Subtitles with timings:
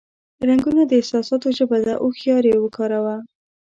[0.47, 3.15] رنگونه د احساساتو ژبه ده، هوښیار یې وکاروه.